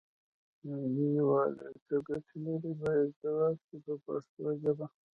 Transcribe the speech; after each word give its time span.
ملي 0.79 1.05
یووالی 1.17 1.69
څه 1.85 1.95
ګټې 2.07 2.35
لري 2.45 2.71
باید 2.81 3.09
ځواب 3.21 3.55
شي 3.65 3.77
په 3.85 3.93
پښتو 4.05 4.43
ژبه. 4.61 4.87